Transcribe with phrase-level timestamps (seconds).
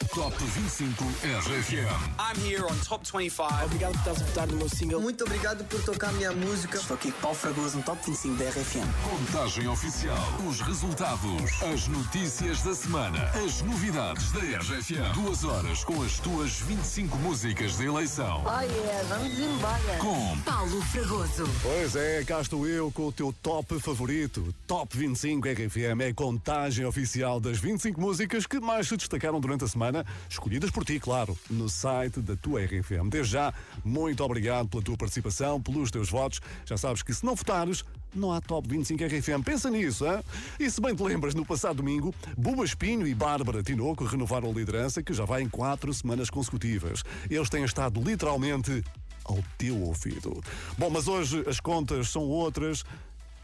[0.00, 2.16] 25 RFM.
[2.18, 3.64] I'm here on Top 25.
[3.64, 5.00] Obrigado por estás a votar no meu single.
[5.00, 6.78] Muito obrigado por tocar a minha música.
[6.78, 8.86] Estou aqui com Paulo Fragoso no Top 25 da RFM.
[9.04, 10.16] Contagem oficial.
[10.48, 11.62] Os resultados.
[11.62, 13.30] As notícias da semana.
[13.44, 15.12] As novidades da RFM.
[15.14, 18.42] Duas horas com as tuas 25 músicas de eleição.
[18.46, 19.98] Oh yeah, vamos embora.
[19.98, 21.44] Com Paulo Fragoso.
[21.62, 24.54] Pois é, cá estou eu com o teu top favorito.
[24.66, 29.64] Top 25 RFM é a contagem oficial das 25 músicas que mais se destacaram durante
[29.64, 29.85] a semana,
[30.28, 33.08] escolhidas por ti, claro, no site da tua RFM.
[33.10, 33.52] Desde já,
[33.84, 36.40] muito obrigado pela tua participação, pelos teus votos.
[36.64, 39.44] Já sabes que se não votares, não há Top 25 RFM.
[39.44, 40.20] Pensa nisso, hein?
[40.58, 44.52] E se bem te lembras, no passado domingo, Buba Espinho e Bárbara Tinoco renovaram a
[44.52, 47.04] liderança, que já vai em quatro semanas consecutivas.
[47.30, 48.82] Eles têm estado literalmente
[49.24, 50.42] ao teu ouvido.
[50.78, 52.84] Bom, mas hoje as contas são outras.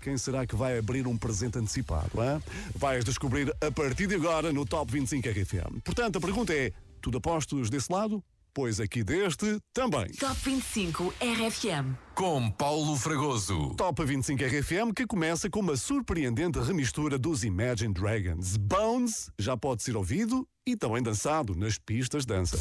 [0.02, 2.20] Quem será que vai abrir um presente antecipado?
[2.20, 2.42] Hein?
[2.74, 5.80] Vais descobrir a partir de agora no Top 25 RFM.
[5.84, 8.22] Portanto, a pergunta é: tudo apostos desse lado?
[8.52, 10.08] Pois aqui deste também.
[10.18, 11.96] Top 25 RFM.
[12.16, 13.74] Com Paulo Fragoso.
[13.76, 18.56] Top 25 RFM que começa com uma surpreendente remistura dos Imagine Dragons.
[18.56, 22.58] Bones já pode ser ouvido e também dançado nas pistas de dança.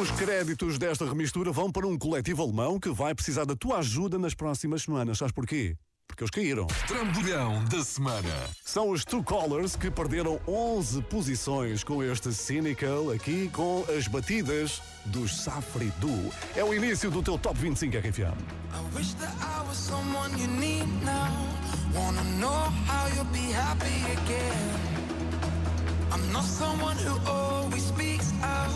[0.00, 4.18] Os créditos desta remistura vão para um coletivo alemão que vai precisar da tua ajuda
[4.18, 5.18] nas próximas semanas.
[5.18, 5.76] Sabes porquê?
[6.18, 6.66] Porque eles caíram.
[6.88, 8.28] Trambolhão da semana.
[8.64, 14.82] São os Two Colors que perderam 11 posições com este Cynical aqui com as batidas
[15.04, 16.32] dos Safri Duo.
[16.56, 18.34] É o início do teu Top 25 RFM.
[18.74, 21.30] I wish that I was someone you need now.
[21.94, 24.98] Wanna know how you'll be happy again.
[26.10, 28.72] I'm not someone who always speaks out.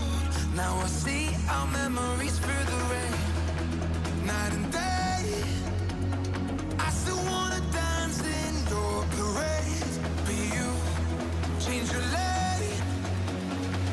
[0.54, 4.26] Now I see our memories through the rain.
[4.26, 5.61] Night and day.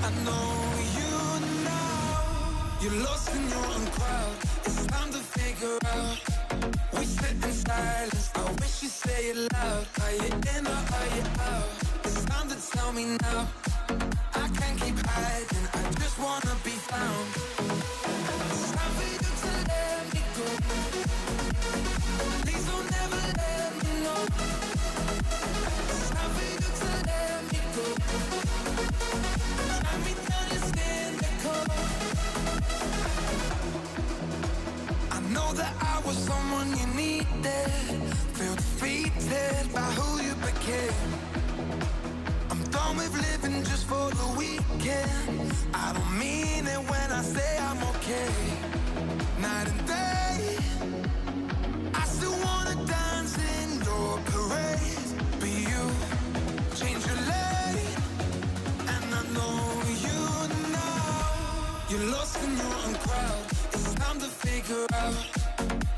[0.10, 0.54] I know
[0.98, 1.14] you
[1.66, 2.80] now.
[2.82, 4.38] You're lost in your own crowd.
[4.66, 6.18] It's time to figure out.
[6.98, 8.32] We sit in silence.
[8.34, 9.86] I wish you say it loud.
[10.02, 11.70] Are you in or are you out?
[12.06, 13.50] It's time to tell me now.
[14.34, 15.68] I can't keep hiding.
[15.76, 17.49] I just wanna be found.
[35.12, 37.72] I know that I was someone you needed.
[38.38, 41.12] Feel defeated by who you became.
[42.50, 45.52] I'm done with living just for the weekend.
[45.74, 48.32] I don't mean it when I say I'm okay.
[49.42, 50.09] Night and day,
[62.90, 63.46] own crowd.
[63.74, 65.18] It's time to figure out.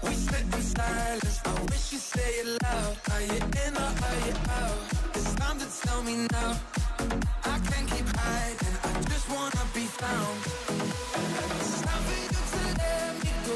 [0.04, 1.42] We sit in silence.
[1.46, 2.96] I wish you'd say it loud.
[3.14, 4.80] Are you in or are you out?
[5.16, 6.52] It's time to tell me now.
[7.54, 8.76] I can't keep hiding.
[8.90, 10.38] I just wanna be found.
[11.62, 13.56] It's time for you to let me go.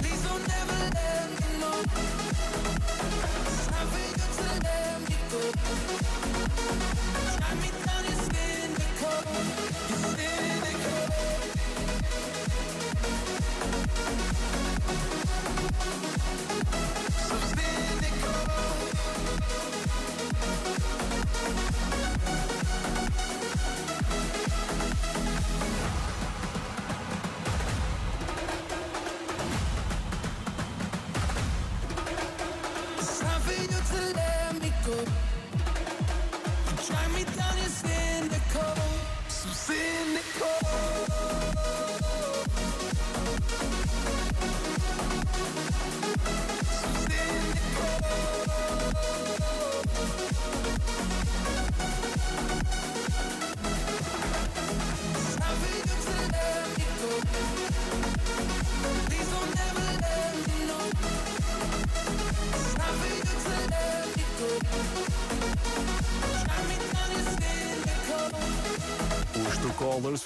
[0.00, 1.78] Please don't ever let me know.
[3.48, 6.07] It's time for you to let me go.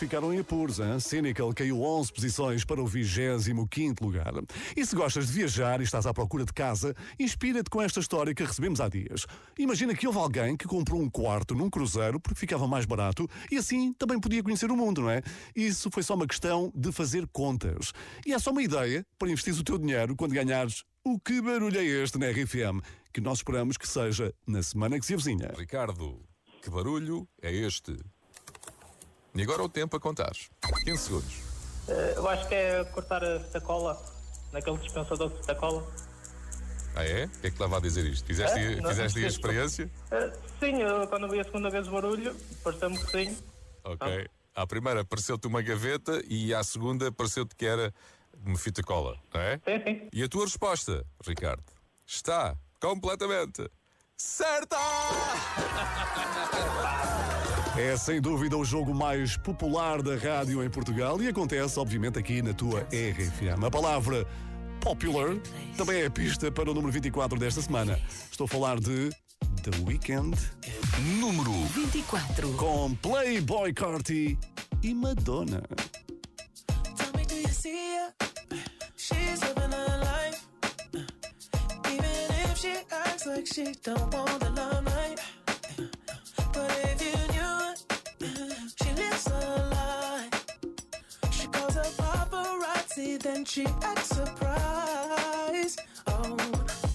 [0.03, 0.81] Ficaram em apuros.
[0.81, 0.99] Hein?
[0.99, 4.33] Cynical caiu 11 posições para o 25 lugar.
[4.77, 8.35] E se gostas de viajar e estás à procura de casa, inspira-te com esta história
[8.35, 9.27] que recebemos há dias.
[9.57, 13.57] Imagina que houve alguém que comprou um quarto num cruzeiro porque ficava mais barato e
[13.57, 15.23] assim também podia conhecer o mundo, não é?
[15.55, 17.93] Isso foi só uma questão de fazer contas.
[18.27, 21.79] E é só uma ideia para investir o teu dinheiro quando ganhares o que barulho
[21.79, 22.81] é este na RFM,
[23.13, 25.53] que nós esperamos que seja na semana que se avizinha.
[25.57, 26.19] Ricardo,
[26.61, 27.97] que barulho é este?
[29.35, 30.33] E agora o tempo a contar.
[30.85, 31.35] 15 segundos.
[31.89, 34.01] Eh, Eu acho que é cortar a fita cola
[34.53, 35.87] naquele dispensador de fita cola.
[36.95, 37.25] Ah é?
[37.25, 38.27] O que é que te leva a dizer isto?
[38.27, 38.77] Fizeste, É?
[38.77, 39.41] Não, fizeste aí a não sei.
[39.41, 39.91] experiência?
[40.11, 43.37] Eh, Sim, eu, quando vi a segunda vez o barulho, pareceu-me que sim.
[43.85, 44.29] Ok.
[44.55, 47.93] À primeira apareceu-te uma gaveta e à segunda apareceu-te que era
[48.45, 49.57] uma fita cola, não é?
[49.65, 50.09] Sim, sim.
[50.13, 51.65] E a tua resposta, Ricardo,
[52.07, 53.69] está completamente
[54.17, 54.77] certa!
[57.77, 62.43] É sem dúvida o jogo mais popular da rádio em Portugal e acontece, obviamente, aqui
[62.43, 63.65] na tua RFM.
[63.65, 64.27] A palavra
[64.81, 65.37] popular
[65.77, 67.99] também é a pista para o número 24 desta semana.
[68.31, 69.11] Estou a falar de
[69.63, 70.37] The Weeknd
[71.19, 72.53] Número 24.
[72.55, 74.39] com Playboy Carti
[74.83, 75.63] e Madonna.
[76.97, 78.13] Tell me, do you see her?
[78.97, 80.47] She's living her life.
[81.87, 85.21] Even if she acts like she don't want the limelight.
[86.53, 87.22] But if you
[93.03, 95.81] then she acts surprised.
[96.07, 96.37] Oh,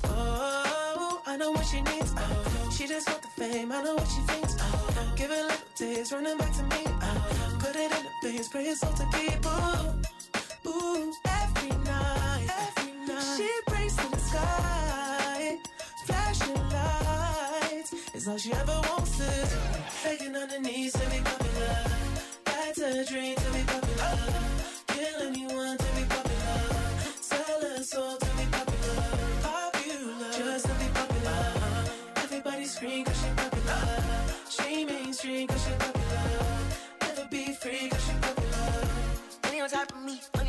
[0.06, 2.14] oh, I know what she needs.
[2.18, 3.72] Oh, she just want the fame.
[3.72, 4.56] I know what she thinks.
[4.60, 6.84] Oh, give it little days, running back to me.
[6.86, 9.46] Oh, put it in the face, pray it's all to keep.
[9.46, 13.38] Ooh, ooh, every night, every night.
[13.38, 15.58] She prays to the sky,
[16.06, 17.94] flashing lights.
[18.14, 19.56] It's all she ever wants is
[20.04, 21.00] begging on her knees to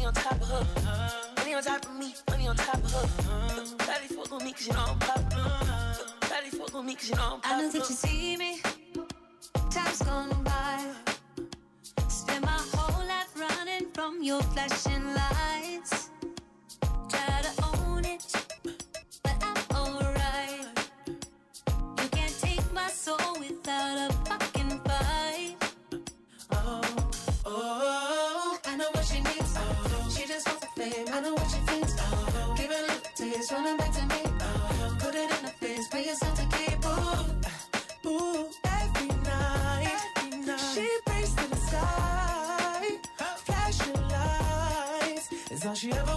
[0.08, 0.66] on top of her.
[1.36, 3.76] Money on top of me, money on top of her.
[3.86, 5.52] Daddy fuck on me cause you know I'm popular.
[6.30, 8.60] Daddy fuck on me cause you know I'm I know that you see me.
[9.70, 10.86] Time's gone by.
[12.08, 16.08] Spend my whole life running from your flashing lights.
[33.48, 34.22] Taste, running back to me.
[34.40, 36.84] Oh, put it in her face, pay yourself to keep.
[36.84, 38.08] Ooh, uh-huh.
[38.08, 40.60] ooh, every night, every night.
[40.74, 42.98] She prays to the sky,
[43.44, 45.32] flashing lights.
[45.50, 46.07] Is all she ever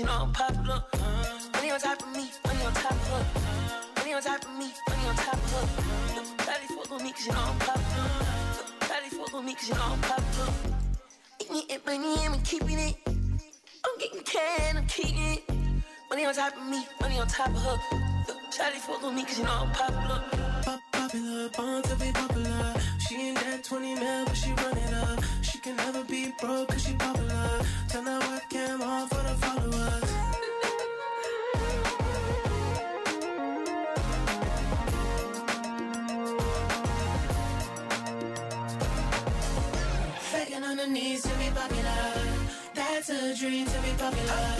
[0.00, 0.82] you know I'm popular.
[1.52, 3.24] Money on top of me, money on top of her.
[3.96, 5.66] Money on top of me, money on top of her.
[6.44, 8.08] Shawty fuck on me cause you know I'm popular.
[8.80, 10.52] Shawty fuck on me cause you know I'm popular.
[11.40, 12.96] Eating it, money, I'm keeping it.
[13.06, 15.42] I'm getting can, I'm keeping it.
[16.08, 17.76] Money on top of me, money on top of her.
[18.50, 20.22] Shawty fuck on me cause you know I'm popular.
[20.64, 22.74] Pop popular, born to be popular.
[23.06, 25.22] She ain't that 20 mil, but she run it up.
[25.42, 27.60] She can never be broke cause she popular.
[27.88, 29.89] Turn that webcam on for the followers.
[43.10, 44.54] A dream to be popular.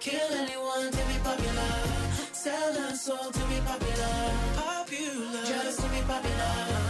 [0.00, 1.74] Kill anyone to be popular.
[2.32, 4.32] Sell soul to be popular.
[4.56, 6.84] Popular, just to be popular.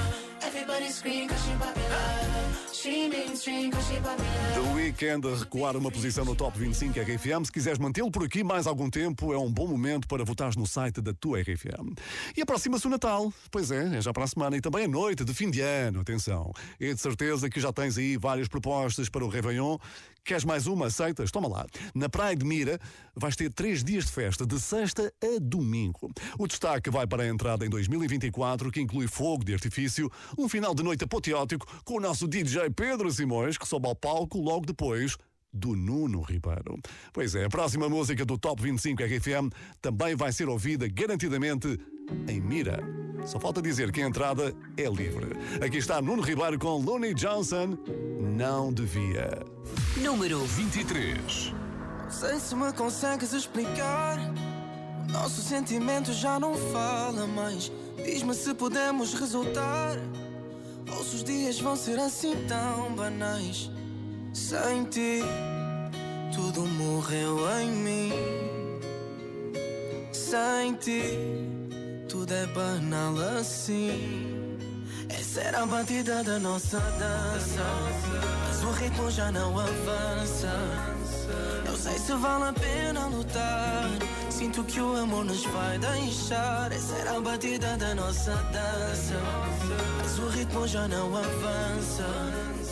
[4.54, 7.44] The Weeknd a recuar uma posição no Top 25 RFM.
[7.44, 10.66] Se quiseres mantê-lo por aqui mais algum tempo, é um bom momento para votares no
[10.66, 11.94] site da tua RFM.
[12.37, 13.32] E aproxima-se o Natal.
[13.50, 16.00] Pois é, é já para a semana e também a noite de fim de ano.
[16.00, 16.52] Atenção.
[16.78, 19.78] É de certeza que já tens aí várias propostas para o Réveillon.
[20.25, 20.87] Queres mais uma?
[20.87, 21.31] Aceitas?
[21.31, 21.66] Toma lá.
[21.95, 22.81] Na Praia de Mira
[23.14, 26.11] vais ter três dias de festa, de sexta a domingo.
[26.38, 30.75] O destaque vai para a entrada em 2024, que inclui fogo de artifício, um final
[30.75, 35.14] de noite apoteótico com o nosso DJ Pedro Simões, que sobe ao palco logo depois
[35.54, 36.78] do Nuno Ribeiro.
[37.12, 41.78] Pois é, a próxima música do Top 25 RFM também vai ser ouvida garantidamente
[42.28, 42.82] em Mira.
[43.25, 45.32] Só falta dizer que a entrada é livre.
[45.64, 47.78] Aqui está Nuno Ribeiro com Looney Johnson.
[48.37, 49.30] Não devia.
[49.96, 51.54] Número 23.
[52.02, 54.18] Não sei se me consegues explicar.
[55.08, 57.73] O nosso sentimento já não fala mais.
[58.04, 59.96] Diz-me se podemos resultar.
[60.94, 63.70] Ou se os dias vão ser assim tão banais.
[64.34, 65.22] Sem ti,
[66.34, 68.12] tudo morreu em mim.
[70.12, 71.18] Sem ti,
[72.08, 74.58] tudo é banal assim.
[75.08, 77.62] Essa era a batida da nossa dança.
[78.48, 80.52] Mas o ritmo já não avança.
[81.64, 83.88] Não sei se vale a pena lutar.
[84.30, 86.72] Sinto que o amor nos vai deixar.
[86.72, 89.14] Essa era a batida da nossa dança.
[90.02, 92.63] Mas o ritmo já não avança.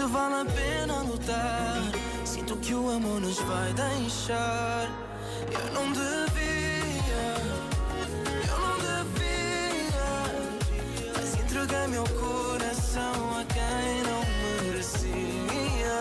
[0.00, 1.82] Se vale a pena lutar.
[2.24, 4.88] Sinto que o amor nos vai deixar.
[5.52, 7.34] Eu não devia,
[8.48, 10.10] eu não devia.
[11.14, 14.24] Mas entreguei meu coração a quem não
[14.64, 16.00] merecia.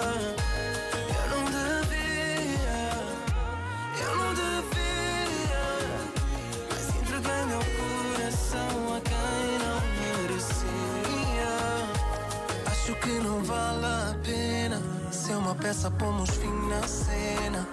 [13.10, 14.80] Que não vale a pena
[15.12, 17.68] ser uma peça, pomos fim na cena.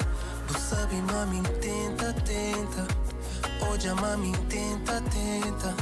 [0.48, 2.86] Tu sabe, mami, tenta, tenta.
[3.68, 5.74] Hoje a mami, tenta, tenta.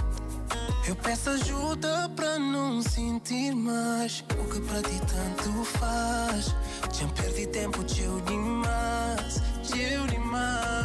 [0.89, 6.47] Eu peço ajuda pra não sentir mais o que pra ti tanto faz.
[6.93, 10.84] Já perdi tempo, teu demais, teu demais.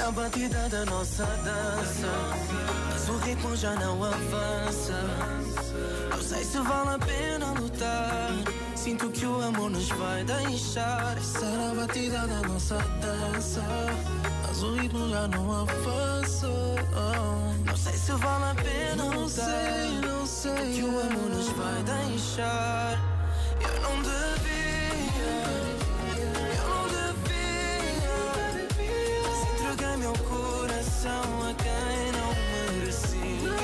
[0.00, 2.08] Essa era a batida da nossa dança,
[2.90, 4.94] mas o ritmo já não avança.
[6.08, 8.30] Não sei se vale a pena lutar.
[8.74, 11.18] Sinto que o amor nos vai deixar.
[11.18, 13.62] Essa era a batida da nossa dança.
[14.48, 16.48] Mas o ritmo já não avança.
[17.66, 19.44] Não sei se vale a pena não lutar.
[19.44, 20.72] Sei, não sei.
[20.72, 22.98] Que o amor nos vai deixar.
[23.60, 25.69] Eu não devia.
[30.10, 33.48] Meu coração a quem não merecia.
[33.48, 33.60] Eu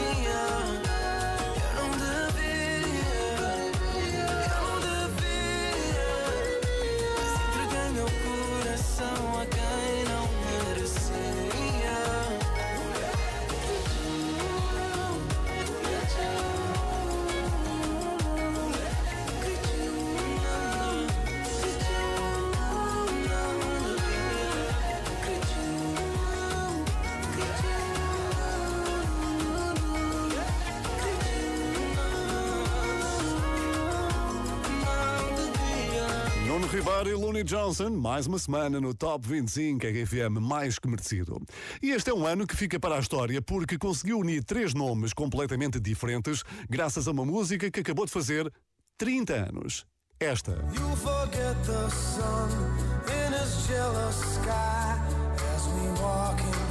[37.04, 41.38] E Looney Johnson, mais uma semana no Top 25 RFM, mais que merecido.
[41.82, 45.12] E este é um ano que fica para a história porque conseguiu unir três nomes
[45.12, 48.50] completamente diferentes graças a uma música que acabou de fazer
[48.96, 49.84] 30 anos.
[50.18, 50.52] Esta.
[50.72, 52.48] You forget the sun
[53.08, 54.98] in his jealous sky
[55.54, 56.65] as we walk in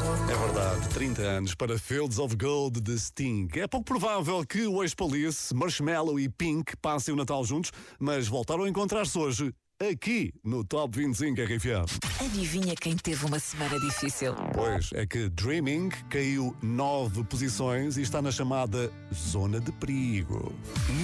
[0.00, 3.48] É verdade, 30 anos para Fields of Gold de Sting.
[3.54, 8.64] É pouco provável que o ex-police, Marshmallow e Pink passem o Natal juntos, mas voltaram
[8.64, 11.86] a encontrar-se hoje, aqui no Top 25 RFM.
[12.24, 14.34] Adivinha quem teve uma semana difícil?
[14.54, 20.52] Pois é que Dreaming caiu nove posições e está na chamada Zona de Perigo.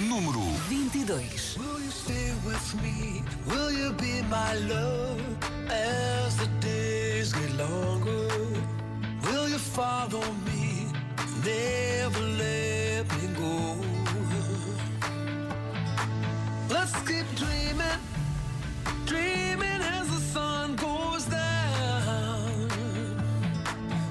[0.07, 1.57] Número 22.
[1.57, 3.23] Will you stay with me?
[3.47, 5.21] Will you be my love
[5.69, 8.76] as the days get longer?
[9.77, 10.87] Follow me?
[11.45, 13.75] Never let me go.
[16.67, 17.99] Let's keep dreaming,
[19.05, 22.71] dreaming as the sun goes down.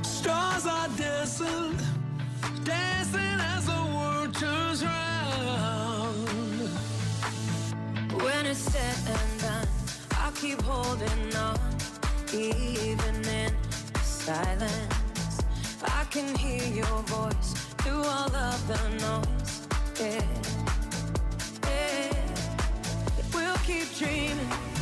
[0.02, 1.76] Stars are dancing,
[2.62, 6.28] dancing as the world turns round.
[8.22, 9.68] When it's said and done,
[10.12, 11.58] I'll keep holding on,
[12.32, 13.52] even in
[14.04, 14.95] silence.
[16.16, 19.68] Can hear your voice through all of the noise.
[20.00, 20.24] Yeah,
[21.64, 22.14] yeah.
[23.34, 24.75] We'll keep dreaming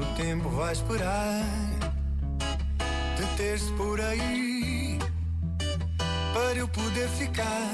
[0.00, 1.44] O tempo vai esperar
[3.18, 4.98] Deter-se por aí
[6.32, 7.70] Para eu poder ficar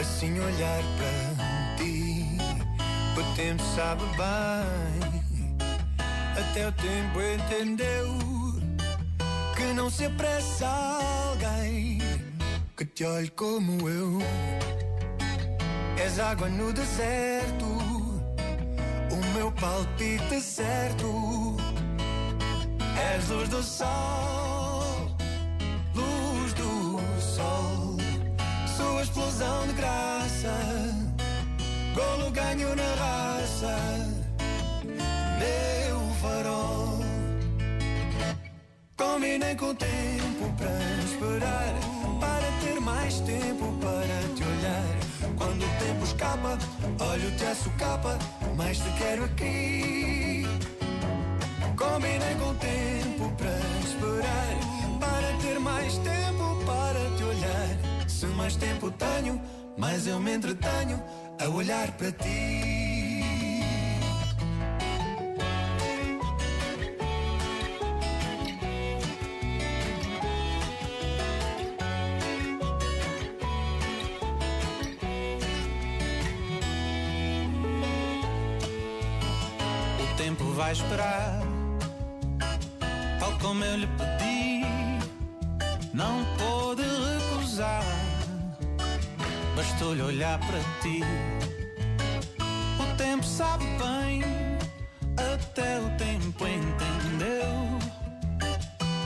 [0.00, 2.24] Assim olhar para ti
[3.18, 5.56] O tempo sabe bem
[6.40, 8.16] Até o tempo entendeu
[9.54, 11.98] Que não se apressa alguém
[12.78, 14.18] Que te olhe como eu
[16.04, 17.66] És água no deserto
[19.12, 21.56] o meu palpite certo.
[23.16, 25.10] És luz do sol,
[25.94, 27.96] luz do sol,
[28.76, 30.54] sua explosão de graça,
[31.94, 34.09] golo ganho na raça,
[39.20, 41.74] Combinei com tempo para esperar,
[42.18, 45.36] para ter mais tempo para te olhar.
[45.36, 46.58] Quando o tempo escapa,
[47.04, 48.18] olho-te a socapa,
[48.56, 50.46] mas te quero aqui.
[51.76, 58.08] Combinei com tempo para esperar, para ter mais tempo para te olhar.
[58.08, 59.38] Se mais tempo tenho,
[59.76, 60.98] mais eu me entretenho
[61.38, 62.89] a olhar para ti.
[89.60, 91.02] Bastou-lhe olhar para ti.
[92.80, 94.22] O tempo sabe bem,
[95.34, 97.78] até o tempo entendeu.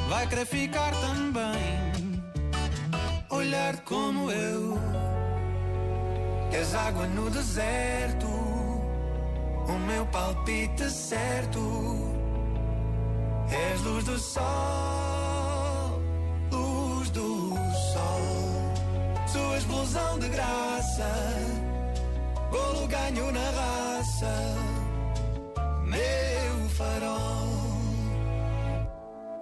[0.09, 2.23] Vai querer ficar também,
[3.31, 4.79] olhar como eu.
[6.53, 11.59] És água no deserto o meu palpite certo.
[13.51, 15.14] És luz do sol,
[19.35, 21.11] sua explosão de graça,
[22.53, 24.33] golo ganho na raça,
[25.83, 27.49] meu farol.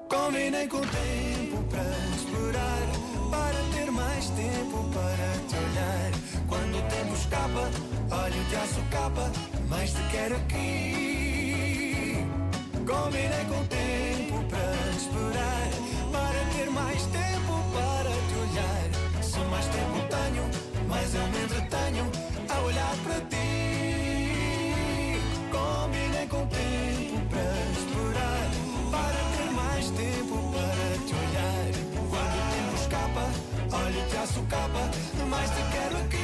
[0.08, 1.82] Combinei com o tempo para
[2.16, 2.86] esperar,
[3.30, 6.10] para ter mais tempo para te olhar.
[6.48, 7.64] Quando o tempo escapa,
[8.22, 9.30] olho-te a socapa,
[9.68, 12.26] mas te quero aqui.
[12.86, 15.68] Combinei com o tempo para esperar,
[16.10, 17.51] para ter mais tempo
[21.12, 22.10] mais eu me entretenho
[22.48, 23.36] a olhar para ti.
[25.50, 28.50] Combinei com o tempo para esperar,
[28.90, 31.72] para ter mais tempo para te olhar.
[34.10, 34.90] traço capa,
[35.28, 36.22] mais te quero aqui.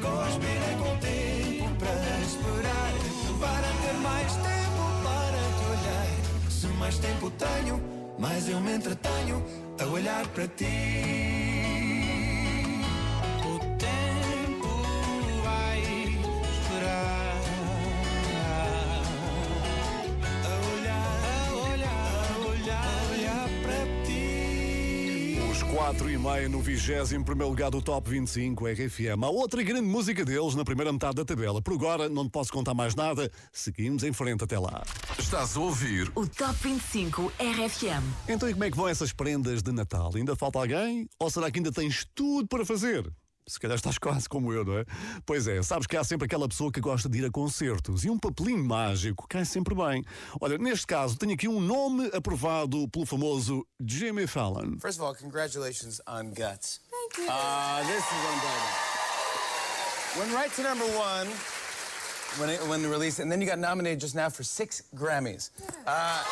[0.00, 2.92] Conspirei com o tempo para esperar,
[3.40, 6.08] para ter mais tempo para te olhar.
[6.50, 7.80] Se mais tempo tenho,
[8.18, 9.44] mais eu me entretenho
[9.78, 11.71] a olhar para ti.
[25.72, 29.24] 4 e meia no 21 primeiro lugar do Top 25 RFM.
[29.24, 31.62] Há outra grande música deles na primeira metade da tabela.
[31.62, 33.30] Por agora, não te posso contar mais nada.
[33.50, 34.82] Seguimos em frente até lá.
[35.18, 38.04] Estás a ouvir O Top 25 RFM.
[38.28, 40.10] Então, e como é que vão essas prendas de Natal?
[40.14, 41.08] Ainda falta alguém?
[41.18, 43.10] Ou será que ainda tens tudo para fazer?
[43.48, 44.84] Se calhar estás quase como eu, não é?
[45.26, 48.10] Pois é, sabes que há sempre aquela pessoa que gosta de ir a concertos e
[48.10, 50.04] um papelinho mágico cai sempre bem.
[50.40, 54.78] Olha, neste caso, tenho aqui um nome aprovado pelo famoso Jimmy Fallon.
[54.78, 56.80] First of all, congratulations on Guts.
[56.88, 57.32] Thank you.
[57.32, 60.18] Uh, this is what I'm talking about.
[60.18, 61.26] Went right to number one
[62.38, 65.50] when it, when the release, and then you got nominated just now for six Grammys.
[65.86, 66.22] Uh,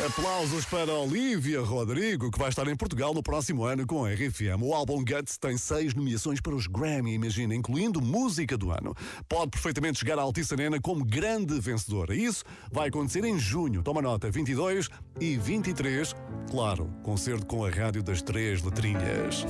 [0.00, 4.62] Aplausos para Olivia Rodrigo, que vai estar em Portugal no próximo ano com a RFM.
[4.62, 8.96] O álbum Guts tem seis nomeações para os Grammy, imagina, incluindo Música do Ano.
[9.28, 12.14] Pode perfeitamente chegar à Altice Arena como grande vencedora.
[12.14, 13.82] Isso vai acontecer em junho.
[13.82, 14.88] Toma nota, 22
[15.20, 16.14] e 23.
[16.50, 19.44] Claro, concerto com a rádio das três letrinhas.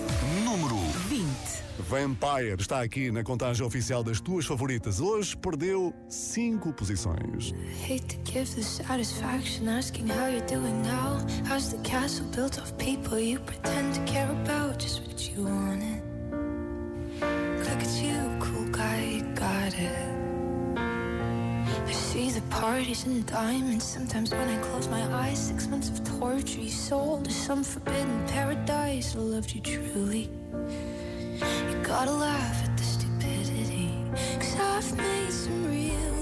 [0.45, 0.82] número 20.
[1.89, 5.01] Vampire está aqui na contagem oficial das tuas favoritas.
[5.01, 7.53] Hoje perdeu cinco posições.
[7.83, 11.19] Hate to give the satisfaction asking how you're doing now.
[11.49, 14.79] How's the castle built of people you pretend to care about?
[14.79, 16.03] Just what you wanted.
[17.59, 20.09] Look at you, cool guy, got it.
[21.87, 23.85] I see the parties and diamonds.
[23.85, 28.27] Sometimes when I close my eyes, six months of torture you sold to some forbidden
[28.29, 29.15] paradise.
[29.17, 30.31] I loved you truly.
[31.93, 33.91] Gotta laugh at the stupidity.
[34.41, 36.22] Cause I've made some real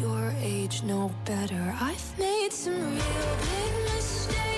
[0.00, 1.74] your age know better.
[1.80, 4.57] I've made some real big mistakes,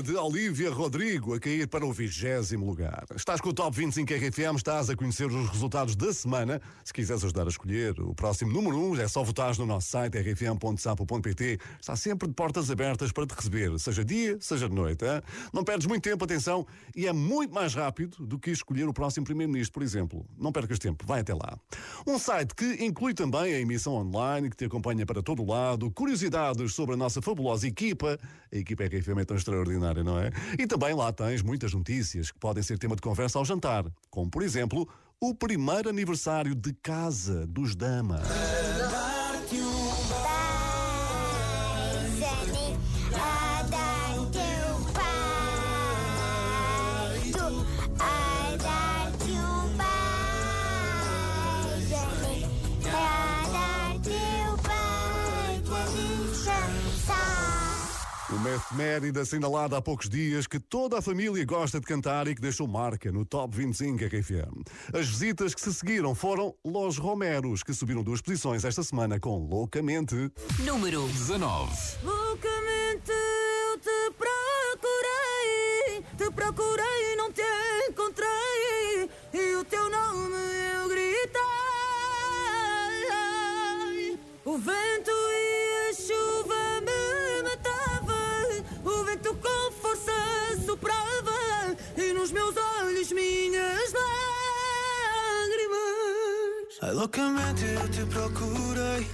[0.00, 3.04] De Olivia Rodrigo a cair para o vigésimo lugar.
[3.14, 6.62] Estás com o Top 25 RFM, estás a conhecer os resultados da semana.
[6.82, 10.18] Se quiseres ajudar a escolher o próximo número 1, é só votar no nosso site
[10.18, 11.58] rfm.sapo.pt.
[11.80, 15.04] Está sempre de portas abertas para te receber, seja dia, seja de noite.
[15.04, 15.20] Hein?
[15.52, 19.26] Não perdes muito tempo, atenção, e é muito mais rápido do que escolher o próximo
[19.26, 20.26] Primeiro-Ministro, por exemplo.
[20.38, 21.58] Não percas tempo, vai até lá.
[22.06, 25.90] Um site que inclui também a emissão online, que te acompanha para todo o lado,
[25.90, 28.18] curiosidades sobre a nossa fabulosa equipa.
[28.50, 30.30] A equipa RFM é tão extraordinária, não é?
[30.58, 34.30] E também lá tens muitas notícias que podem ser tema de conversa ao jantar, como
[34.30, 34.88] por exemplo
[35.20, 38.20] o primeiro aniversário de casa dos Dama.
[58.54, 62.66] Efeméride assinalada há poucos dias que toda a família gosta de cantar e que deixou
[62.68, 64.62] marca no Top 25 RFM.
[64.92, 69.38] As visitas que se seguiram foram Los Romeros, que subiram duas posições esta semana com
[69.38, 70.30] Loucamente.
[70.60, 71.72] Número 19.
[72.02, 77.42] Loucamente eu te procurei, te procurei e não te
[77.88, 80.36] encontrei, e o teu nome
[80.82, 81.42] eu gritei.
[84.44, 85.51] O vento e
[91.96, 93.92] e nos meus olhos minhas
[95.42, 95.68] lágrimas.
[96.80, 99.06] Ai, loucamente eu te procurei,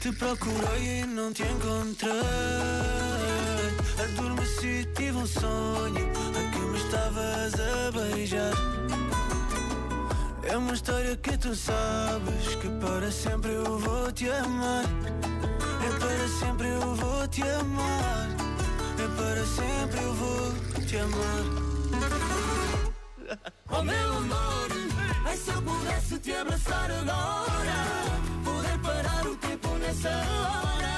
[0.00, 2.12] te procurei e não te encontrei.
[4.02, 8.52] Adormeci, tive um sonho a que me estavas a beijar.
[10.42, 14.84] É uma história que tu sabes que para sempre eu vou te amar.
[15.86, 18.28] É para sempre eu vou te amar.
[18.98, 21.44] É para sempre eu vou te amar.
[23.70, 24.68] Oh meu amor,
[25.24, 27.80] ai se eu pudesse te abraçar agora,
[28.44, 30.96] poder parar o tempo nessa hora,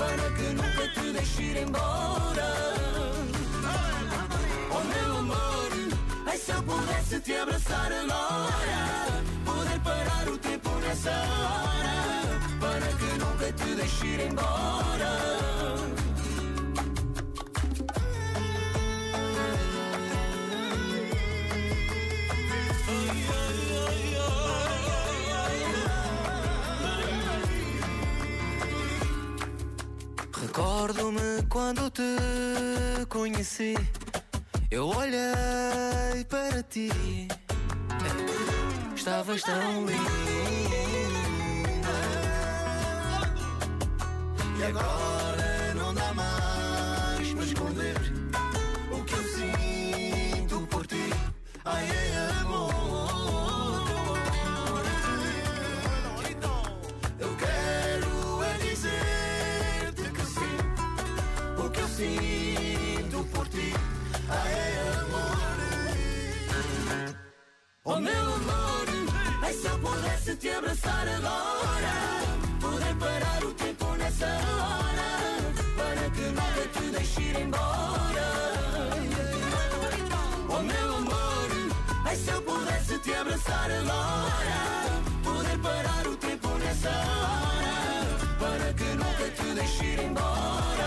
[0.00, 2.50] para que nunca te deixe ir embora.
[4.76, 5.70] Oh meu amor,
[6.26, 8.82] ai se eu pudesse te abraçar agora,
[9.44, 11.96] poder parar o tempo nessa hora,
[12.58, 14.70] para que nunca te deixe ir embora.
[30.80, 33.74] Recordo-me quando te conheci.
[34.70, 36.88] Eu olhei para ti.
[38.96, 40.00] Estavas tão linda.
[44.58, 45.49] E agora
[62.00, 63.68] sinto por ti.
[64.28, 64.54] Ai,
[65.00, 65.36] amor.
[67.84, 68.86] Oh meu amor,
[69.42, 71.96] ai se eu pudesse te abraçar agora,
[72.60, 75.10] poder parar o tempo nessa hora,
[75.78, 78.28] para que nunca te deixe ir embora.
[80.54, 81.48] Oh meu amor,
[82.04, 84.60] ai se eu pudesse te abraçar agora,
[85.24, 87.76] poder parar o tempo nessa hora,
[88.42, 90.79] para que nunca te deixe ir embora.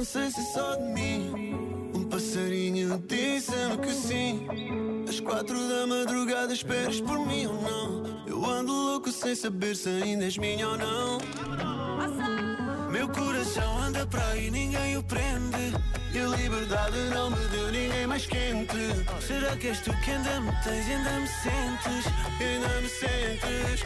[0.00, 1.90] Não sei se só de mim.
[1.94, 4.46] Um passarinho disse-me que sim.
[5.06, 8.26] Às quatro da madrugada esperas por mim ou não?
[8.26, 11.18] Eu ando louco sem saber se ainda és minha ou não.
[12.90, 15.74] Meu coração anda para aí, ninguém o prende.
[16.14, 18.78] E a liberdade não me deu ninguém mais quente.
[19.20, 22.06] Será que és tu que ainda me tens ainda me sentes?
[22.40, 23.84] Ainda me sentes.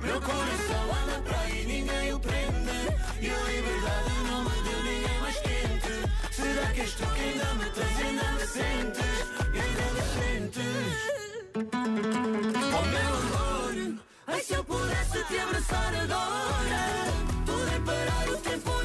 [0.00, 2.50] Meu coração anda para aí, ninguém o prende.
[3.20, 4.09] E a liberdade
[6.86, 9.14] Será que ainda me tens ainda me sentes
[9.54, 10.96] ainda me sentes
[12.72, 13.74] Oh meu amor,
[14.28, 16.82] ai se eu pudesse te abraçar agora,
[17.44, 18.79] poder parar o tempo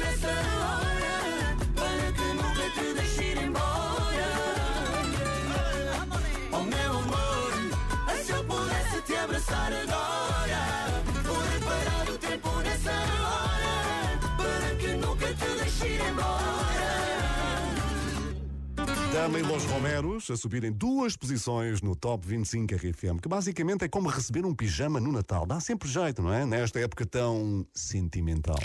[19.26, 24.08] E Los Romeros a subirem duas posições no Top 25 RFM, que basicamente é como
[24.08, 25.44] receber um pijama no Natal.
[25.44, 26.46] Dá sempre jeito, não é?
[26.46, 28.56] Nesta época tão sentimental.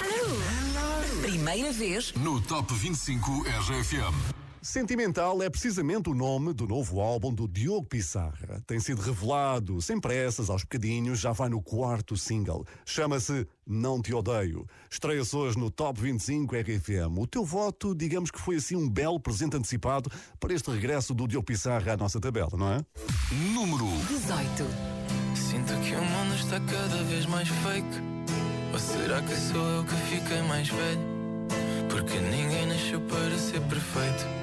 [0.00, 1.20] Hello.
[1.20, 4.47] primeira vez no Top 25 RFM.
[4.68, 8.62] Sentimental é precisamente o nome do novo álbum do Diogo Pissarra.
[8.66, 12.66] Tem sido revelado sem pressas, aos bocadinhos, já vai no quarto single.
[12.84, 14.66] Chama-se Não Te Odeio.
[14.90, 17.16] Estreia-se hoje no Top 25 RFM.
[17.16, 21.26] O teu voto, digamos que foi assim um belo presente antecipado para este regresso do
[21.26, 22.84] Diogo Pissarra à nossa tabela, não é?
[23.54, 24.64] Número 18.
[25.34, 28.02] Sinto que o mundo está cada vez mais fake.
[28.74, 31.00] Ou será que sou eu que fiquei mais velho?
[31.88, 34.37] Porque ninguém nasceu para ser perfeito.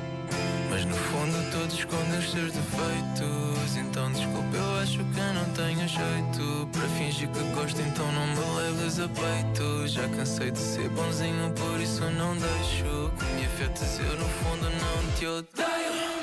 [0.75, 3.77] Mas no fundo todos escondem os seus defeitos.
[3.77, 6.69] Então desculpa, eu acho que não tenho jeito.
[6.73, 9.87] Para fingir que gosto, então não me leves a peito.
[9.87, 13.99] Já cansei de ser bonzinho, por isso não deixo que me afetes.
[13.99, 16.14] Eu no fundo não te odeio.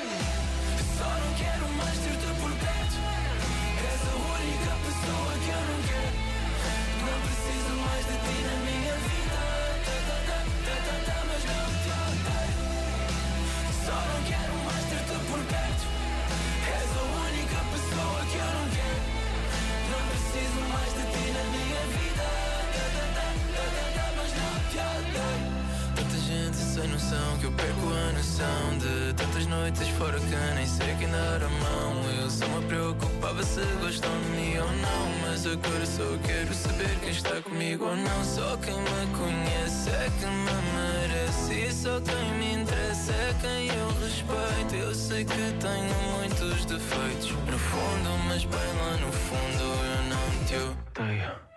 [28.77, 32.03] De tantas noites fora que nem sei quem dar a mão.
[32.21, 35.09] Eu só me preocupava se gostam de mim ou não.
[35.21, 38.23] Mas agora só quero saber quem está comigo ou não.
[38.23, 41.53] Só quem me conhece é que me merece.
[41.53, 44.75] E só quem me interessa é quem eu respeito.
[44.75, 50.45] Eu sei que tenho muitos defeitos no fundo, mas bem lá no fundo eu não
[50.45, 51.52] te odeio.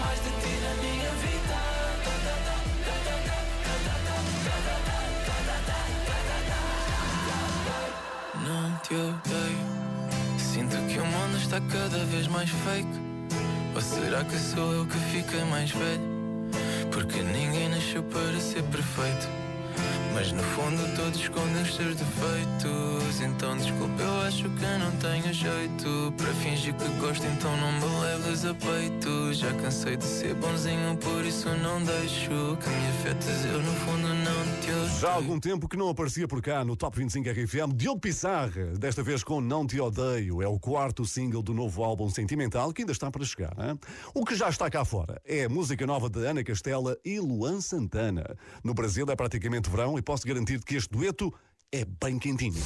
[0.00, 1.56] mais de ti na minha vida.
[8.46, 9.78] Não te odeio.
[10.38, 12.88] Sinto que o mundo está cada vez mais fake.
[13.74, 16.02] Ou será que sou eu que fiquei mais velho?
[16.90, 19.37] Porque ninguém nasceu para ser perfeito.
[20.18, 23.20] Mas no fundo todos escondem os seus defeitos.
[23.20, 26.12] Então desculpa, eu acho que não tenho jeito.
[26.16, 29.32] Para fingir que gosto, então não me leves a peito.
[29.32, 33.44] Já cansei de ser bonzinho, por isso não deixo que me afetes.
[33.44, 34.17] Eu no fundo não.
[35.00, 38.72] Já há algum tempo que não aparecia por cá no Top 25 RFM, Diogo Pissarra,
[38.76, 40.42] desta vez com Não Te Odeio.
[40.42, 43.54] É o quarto single do novo álbum Sentimental que ainda está para chegar.
[43.60, 43.78] Hein?
[44.12, 47.60] O que já está cá fora é a música nova de Ana Castela e Luan
[47.60, 48.36] Santana.
[48.64, 51.32] No Brasil é praticamente verão e posso garantir que este dueto
[51.70, 52.60] é bem quentinho.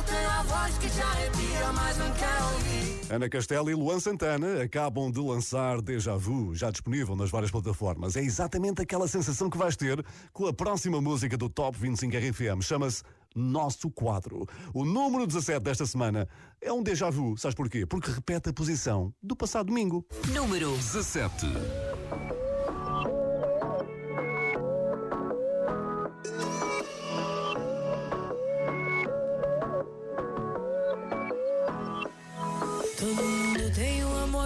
[0.00, 3.12] Eu tenho a voz que te arrepia, mas não quer ouvir.
[3.12, 8.16] Ana Castela e Luan Santana acabam de lançar Deja Vu, já disponível nas várias plataformas.
[8.16, 12.62] É exatamente aquela sensação que vais ter com a próxima música do Top 25 RFM.
[12.62, 13.02] Chama-se
[13.34, 14.46] Nosso Quadro.
[14.72, 16.28] O número 17 desta semana
[16.60, 17.36] é um Deja Vu.
[17.36, 17.84] Sabes porquê?
[17.84, 20.06] Porque repete a posição do passado domingo.
[20.32, 21.46] Número 17.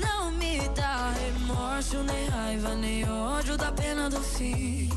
[0.00, 4.90] Não me dá remorso, nem raiva, nem ódio da pena do fim.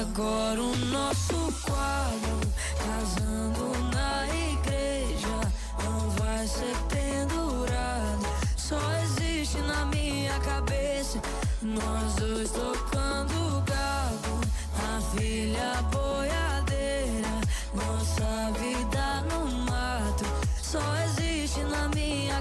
[0.00, 2.40] Agora o nosso quadro,
[2.78, 5.40] casando na igreja,
[5.82, 8.26] não vai ser pendurado.
[8.56, 11.20] Só existe na minha cabeça,
[11.62, 14.40] nós dois tocando gado,
[14.78, 17.40] a filha boiadeira,
[17.74, 19.21] nossa vida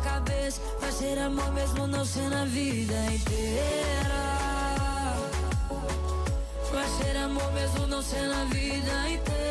[0.02, 4.22] cabeça, vai ser amor mesmo não sendo a vida inteira.
[6.72, 9.51] Vai ser amor mesmo não sendo a vida inteira.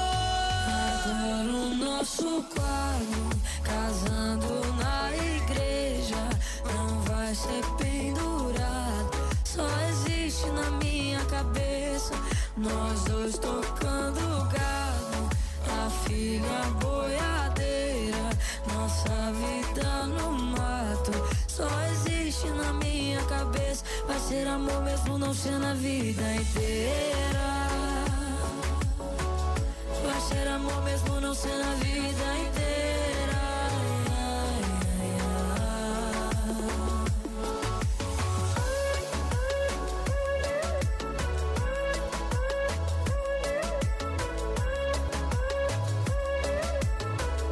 [1.41, 3.29] Agora o nosso quadro,
[3.63, 6.29] casando na igreja,
[6.71, 9.09] não vai ser pendurado.
[9.43, 12.13] Só existe na minha cabeça,
[12.55, 14.21] nós dois tocando
[14.53, 15.29] gado,
[15.67, 18.29] a filha boiadeira,
[18.75, 21.11] nossa vida no mato.
[21.47, 27.90] Só existe na minha cabeça, vai ser amor mesmo não ser na vida inteira.
[30.21, 33.33] Vai ser amor mesmo não ser na vida inteira.
[33.33, 34.61] Ai,
[34.99, 35.41] ai, ai.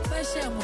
[0.10, 0.64] Vai ser amor.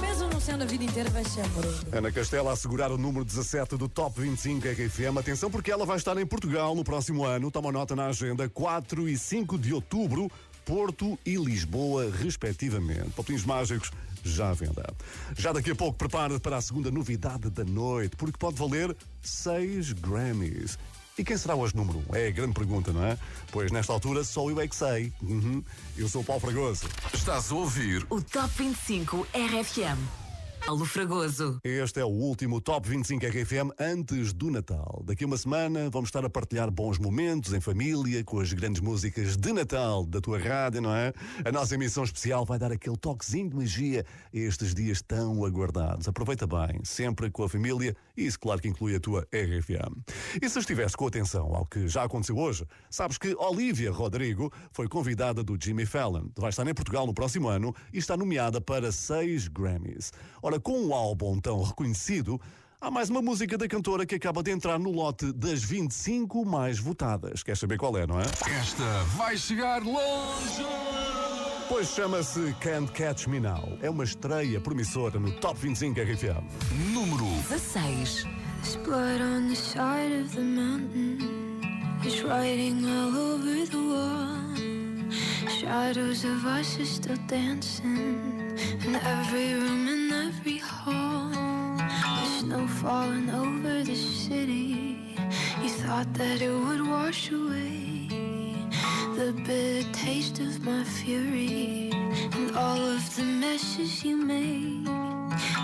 [0.00, 1.64] Mesmo não sendo a vida inteira, vai ser amor.
[1.92, 5.16] Ana Castela a assegurar o número 17 do Top 25 RFM.
[5.18, 7.52] Atenção porque ela vai estar em Portugal no próximo ano.
[7.52, 10.28] Toma nota na agenda 4 e 5 de outubro.
[10.66, 13.10] Porto e Lisboa, respectivamente.
[13.12, 13.92] Palpinhos mágicos
[14.24, 14.84] já à venda.
[15.38, 19.92] Já daqui a pouco prepara para a segunda novidade da noite, porque pode valer 6
[19.92, 20.76] Grammys.
[21.16, 22.00] E quem será hoje número 1?
[22.00, 22.16] Um?
[22.16, 23.16] É a grande pergunta, não é?
[23.52, 25.12] Pois nesta altura só eu é que sei.
[25.22, 25.62] Uhum.
[25.96, 26.88] Eu sou o Paulo Fragoso.
[27.14, 30.25] Estás a ouvir o Top 25 RFM.
[30.66, 31.60] Paulo Fragoso.
[31.62, 35.00] Este é o último Top 25 RFM antes do Natal.
[35.06, 38.80] Daqui a uma semana vamos estar a partilhar bons momentos em família, com as grandes
[38.80, 41.12] músicas de Natal da tua rádio, não é?
[41.44, 44.04] A nossa emissão especial vai dar aquele toquezinho de magia
[44.34, 46.08] a estes dias tão aguardados.
[46.08, 50.02] Aproveita bem, sempre com a família, isso claro que inclui a tua RFM.
[50.40, 54.88] E se estivesse com atenção ao que já aconteceu hoje, sabes que Olivia Rodrigo foi
[54.88, 56.28] convidada do Jimmy Fallon.
[56.36, 60.12] Vai estar em Portugal no próximo ano e está nomeada para seis Grammys.
[60.42, 62.40] Ora, com um álbum tão reconhecido,
[62.80, 66.78] há mais uma música da cantora que acaba de entrar no lote das 25 mais
[66.78, 67.42] votadas.
[67.42, 68.24] Queres saber qual é, não é?
[68.60, 71.35] Esta vai chegar longe!
[71.68, 73.76] Pois chama-se Can't Catch Me Now.
[73.82, 76.44] É uma estreia promissora no Top 25 RFM.
[76.92, 78.24] Número 16.
[78.62, 81.18] There's blood on the side of the mountain.
[82.04, 84.36] It's writing all over the wall.
[85.48, 88.54] Shadows of us are still dancing
[88.84, 91.30] in every room in every hall.
[91.78, 95.16] The snow falling over the city.
[95.60, 98.25] You thought that it would wash away
[99.16, 101.90] the bitter taste of my fury
[102.34, 104.86] and all of the messes you made.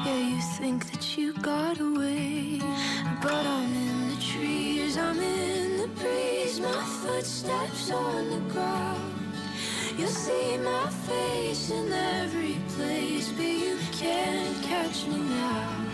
[0.07, 2.61] Yeah, you think that you got away,
[3.21, 9.13] but I'm in the trees, I'm in the breeze, my footsteps on the ground.
[9.99, 15.87] You'll see my face in every place, but you can't catch me now.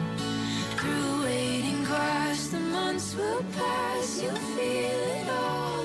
[0.77, 5.78] Through waiting grass, the months will pass, you'll feel it all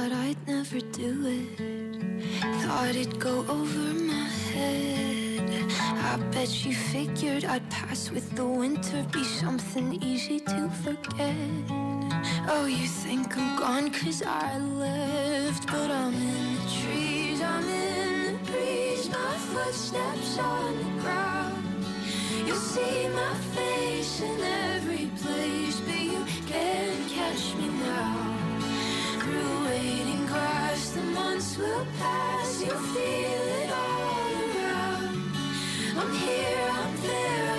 [0.00, 2.32] thought I'd never do it.
[2.62, 5.70] Thought it'd go over my head.
[6.10, 11.36] I bet you figured I'd pass with the winter, be something easy to forget.
[12.48, 18.32] Oh, you think I'm gone cause I left, but I'm in the trees, I'm in
[18.32, 21.39] the breeze, my footsteps on the ground.
[22.50, 28.38] You'll see my face in every place, but you can't catch me now.
[29.20, 30.26] Through waiting
[30.96, 35.32] the months will pass, you'll feel it all around.
[35.96, 37.49] I'm here, I'm there,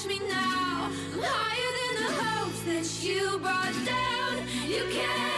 [0.00, 0.90] can't me now.
[1.12, 4.46] I'm higher than the hopes that you brought down.
[4.66, 5.29] You can't,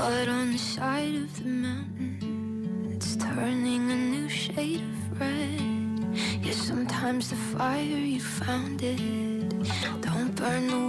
[0.00, 2.90] blood on the side of the mountain.
[2.94, 6.16] It's turning a new shade of red.
[6.42, 8.98] Yeah, sometimes the fire you found it
[10.00, 10.79] don't burn the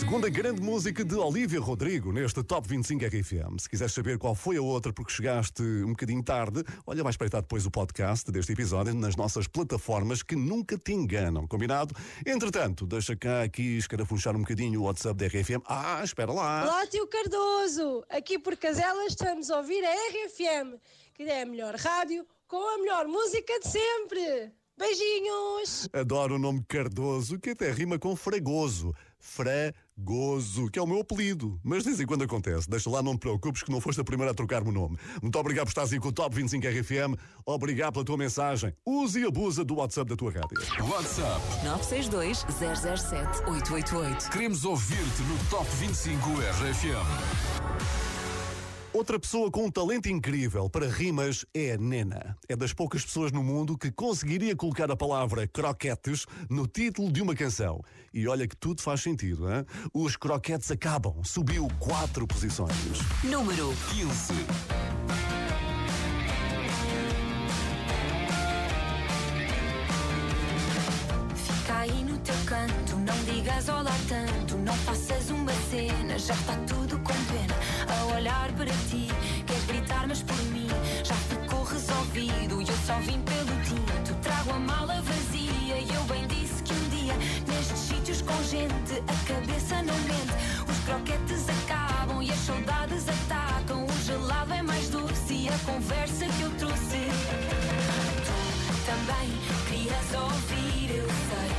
[0.00, 3.58] segunda grande música de Olivia Rodrigo neste Top 25 RFM.
[3.60, 7.40] Se quiseres saber qual foi a outra porque chegaste um bocadinho tarde, olha, vai espreitar
[7.42, 11.94] depois o podcast deste episódio nas nossas plataformas que nunca te enganam, combinado?
[12.26, 15.62] Entretanto, deixa cá aqui escarafunchar um bocadinho o WhatsApp da RFM.
[15.64, 16.64] Ah, espera lá.
[16.64, 18.04] Olá, tio Cardoso!
[18.10, 20.76] Aqui por Caselas estamos a ouvir a RFM,
[21.14, 24.52] que é a melhor rádio com a melhor música de sempre.
[24.76, 25.88] Beijinhos!
[25.92, 28.92] Adoro o nome Cardoso, que até rima com fragoso.
[29.96, 31.58] Fragoso, que é o meu apelido.
[31.62, 32.68] Mas de vez em quando acontece.
[32.68, 34.98] Deixa lá, não te preocupes que não foste a primeira a trocar-me o nome.
[35.22, 37.16] Muito obrigado por estares aí com o Top 25 RFM.
[37.46, 38.72] Obrigado pela tua mensagem.
[38.84, 40.58] Use e abusa do WhatsApp da tua rádio.
[40.90, 42.44] WhatsApp 962
[42.98, 44.30] 007 888.
[44.30, 48.13] Queremos ouvir-te no Top 25 RFM.
[48.94, 52.38] Outra pessoa com um talento incrível para rimas é a Nena.
[52.48, 57.20] É das poucas pessoas no mundo que conseguiria colocar a palavra croquetes no título de
[57.20, 57.82] uma canção.
[58.12, 59.66] E olha que tudo faz sentido, hein?
[59.92, 61.24] Os croquetes acabam.
[61.24, 62.70] Subiu quatro posições.
[63.24, 64.32] Número 15.
[71.34, 76.56] Fica aí no teu canto, não digas olá tanto, não faças uma cena, já está
[76.58, 76.93] tudo
[78.24, 79.06] olhar para ti,
[79.46, 80.66] queres gritar, mas por mim
[81.04, 82.62] já ficou resolvido.
[82.62, 85.76] E eu só vim pelo tinto, trago a mala vazia.
[85.78, 87.14] E eu bem disse que um dia,
[87.46, 90.34] nestes sítios com gente, a cabeça não mente.
[90.66, 93.84] Os croquetes acabam e as saudades atacam.
[93.84, 97.04] O gelado é mais doce e a conversa que eu trouxe.
[98.24, 99.28] Tu também
[99.68, 101.50] querias ouvir, eu sei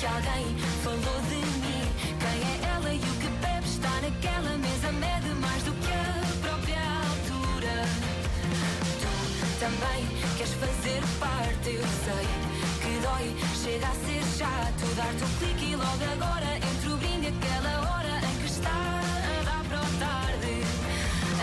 [0.00, 1.27] que alguém falou de
[9.68, 10.06] também
[10.36, 12.26] queres fazer parte, eu sei
[12.80, 14.94] que dói, chega a ser chato.
[14.96, 18.70] Dar-te um clique e logo agora entre o brinde e aquela hora em que está
[18.70, 20.54] a dar para o tarde.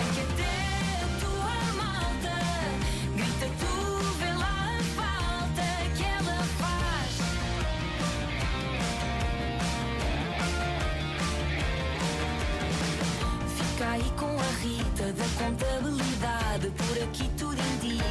[0.01, 0.55] Em que até
[1.03, 2.37] a tua malta
[3.15, 3.73] grita, tu
[4.19, 7.13] vê lá a falta que ela faz.
[13.57, 16.71] Fica aí com a Rita da contabilidade.
[16.71, 17.29] Por aqui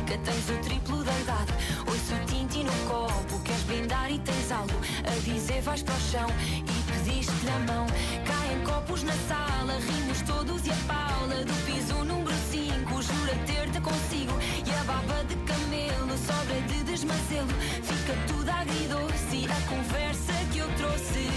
[0.04, 1.52] tens o triplo da idade.
[1.86, 4.74] Ouço o tinti no copo, queres brindar e tens algo
[5.06, 5.62] a dizer.
[5.62, 6.28] Vais para o chão
[6.58, 7.86] e pediste na mão.
[8.26, 13.80] Caem copos na sala, rimos todos e a Paula do piso número 5 jura ter-te
[13.80, 14.32] consigo.
[14.66, 17.54] E a baba de camelo sobra de desmazelo.
[17.82, 21.28] Fica tudo agridoce a conversa que eu trouxe.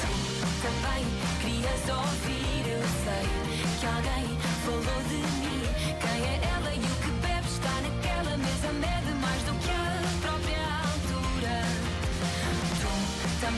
[0.00, 1.04] Tu também
[1.40, 3.26] querias ouvir, eu sei
[3.78, 5.62] que alguém falou de mim.
[6.00, 6.57] Quem é ela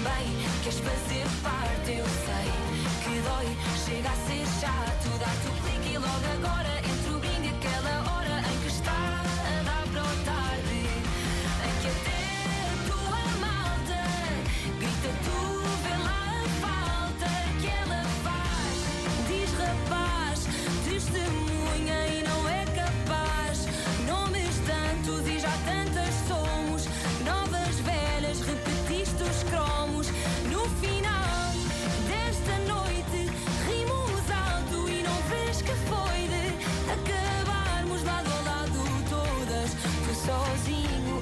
[0.01, 0.36] também.
[0.62, 2.51] Queres fazer parte, eu sei
[3.05, 5.18] que dói, chega a ser chato.
[5.18, 6.89] Dar-te o clique e logo agora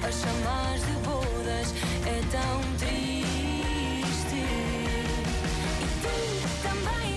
[0.08, 1.74] a chamar de bodas
[2.06, 4.40] é tão triste.
[5.82, 6.16] E tu
[6.62, 7.07] também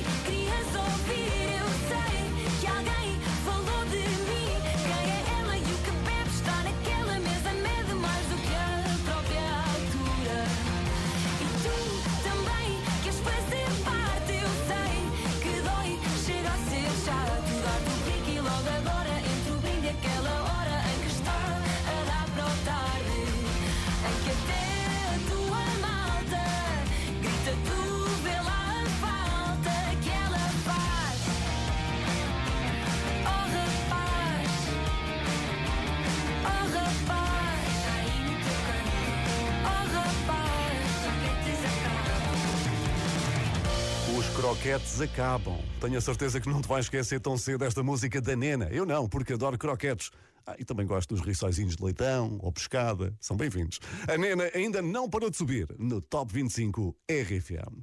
[44.52, 45.58] croquetes acabam.
[45.80, 48.68] Tenho a certeza que não te vais esquecer tão cedo esta música da Nena.
[48.70, 50.12] Eu não, porque adoro croquetes.
[50.46, 53.16] Ah, e também gosto dos rissóizinhos de leitão ou pescada.
[53.22, 53.80] São bem-vindos.
[54.10, 57.82] A Nena ainda não parou de subir no Top 25 RFM.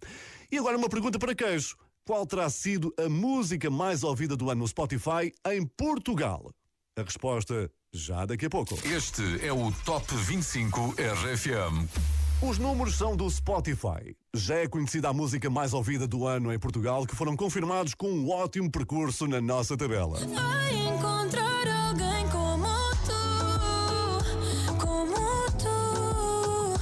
[0.52, 1.74] E agora uma pergunta para queijo.
[2.04, 6.52] Qual terá sido a música mais ouvida do ano no Spotify em Portugal?
[6.98, 8.78] A resposta já daqui a pouco.
[8.84, 12.17] Este é o Top 25 RFM.
[12.40, 14.14] Os números são do Spotify.
[14.32, 18.08] Já é conhecida a música mais ouvida do ano em Portugal, que foram confirmados com
[18.08, 20.20] um ótimo percurso na nossa tabela.
[20.20, 22.68] Vai encontrar alguém como
[23.04, 26.78] tu, como tu,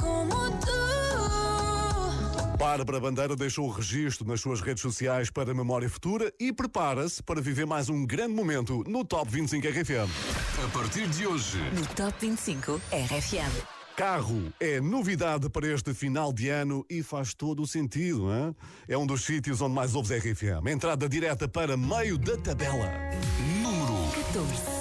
[0.00, 0.76] como tu.
[2.58, 7.22] Bárbara Bandeira deixou o registro nas suas redes sociais para a memória futura e prepara-se
[7.22, 10.10] para viver mais um grande momento no Top 25 RFM.
[10.64, 13.77] A partir de hoje, No Top 25 RFM.
[13.98, 18.54] Carro é novidade para este final de ano e faz todo o sentido, hein?
[18.86, 20.68] É um dos sítios onde mais ouves RFM.
[20.68, 22.92] Entrada direta para meio da tabela.
[23.60, 24.77] número 14.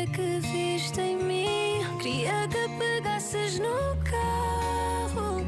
[0.00, 1.98] É que viste em mim.
[1.98, 5.44] Queria que pegasses no carro,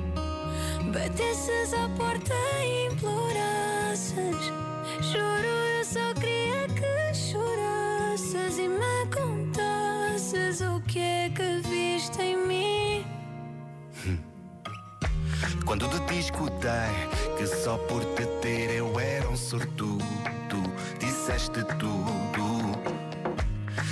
[0.93, 4.53] batesses à porta e implorasses.
[5.01, 12.37] Juro, eu só queria que chorasses e me contasses o que é que viste em
[12.47, 13.07] mim.
[15.65, 16.93] Quando ti escutei
[17.39, 20.05] que só por te ter eu era um sortudo,
[20.99, 22.41] disseste tudo.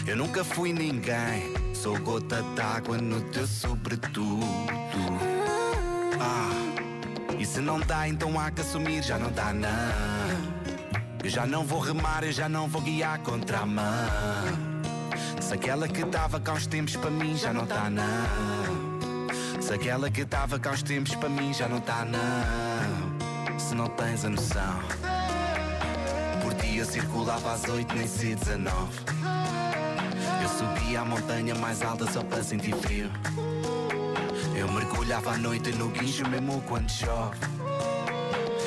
[0.07, 4.47] Eu nunca fui ninguém, sou gota d'água no teu sobretudo.
[6.21, 6.51] Ah,
[7.39, 9.69] e se não dá, então há que assumir, já não dá, não.
[11.23, 13.85] Eu já não vou remar, eu já não vou guiar contra a mão.
[15.41, 19.29] Se aquela que dava cá uns tempos para mim já não tá não.
[19.61, 23.59] Se aquela que dava cá uns tempos para mim já não tá não.
[23.59, 24.81] Se não tens a noção.
[26.43, 29.21] Por dia circulava às oito, nem se 19.
[30.61, 33.11] Subia a montanha mais alta só para sentir frio.
[34.55, 37.39] Eu mergulhava à noite no guincho mesmo quando chove.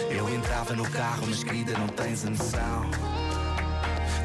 [0.09, 2.89] Eu entrava no carro, mas querida, não tens a noção.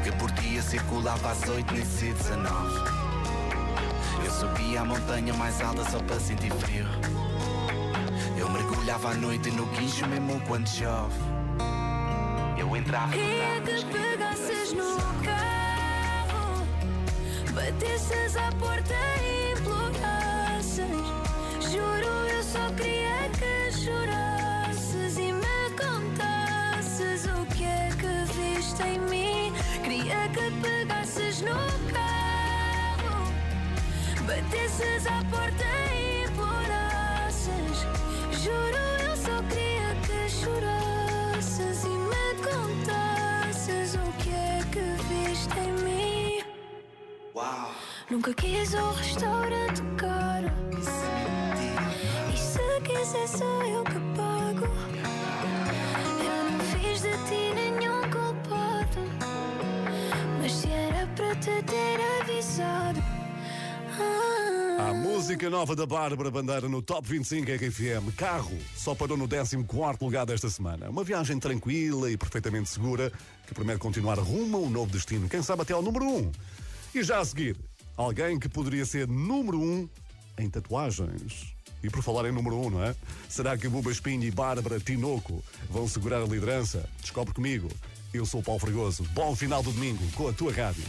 [0.03, 2.49] Que por dia circulava às oito, nem se 19.
[4.25, 6.87] Eu subia a montanha mais alta só para sentir frio.
[8.35, 11.13] Eu mergulhava à noite no guincho mesmo quando chove.
[12.57, 14.73] Eu entrava no Queria carro, mas que pegasses
[17.59, 21.07] batesses à porta e implorasses.
[21.69, 28.99] Juro, eu só queria que chorasses e me contasses o que é que viste em
[28.99, 29.53] mim.
[29.83, 31.59] Queria que pegasses no
[31.91, 33.33] carro,
[34.25, 35.88] batesses à porta e
[48.09, 50.47] Nunca quis um restaurante caro.
[52.33, 54.65] E se quiser, sou eu que pago.
[56.19, 59.01] Eu não fiz de ti nenhum culpado.
[60.41, 62.99] Mas se era para te ter avisado.
[64.79, 68.11] A música nova da Bárbara Bandeira no Top 25 RFM.
[68.17, 69.55] Carro só parou no 14
[70.01, 70.89] lugar desta semana.
[70.89, 73.11] Uma viagem tranquila e perfeitamente segura
[73.45, 75.29] que promete continuar rumo a um novo destino.
[75.29, 76.31] Quem sabe até ao número 1.
[76.95, 77.55] E já a seguir,
[77.99, 79.89] alguém que poderia ser número 1
[80.39, 81.53] em tatuagens.
[81.83, 82.95] E por falar em número 1, não é?
[83.27, 86.89] Será que Buba Espinho e Bárbara Tinoco vão segurar a liderança?
[87.01, 87.69] Descobre comigo.
[88.13, 89.03] Eu sou o Paulo Fregoso.
[89.13, 90.83] Bom final do domingo com a tua rádio.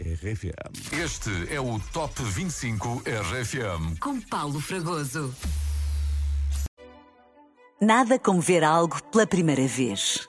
[0.00, 0.92] RFM.
[0.92, 3.98] Este é o Top 25 RFM.
[4.00, 5.34] Com Paulo Fragoso.
[7.80, 10.28] Nada como ver algo pela primeira vez.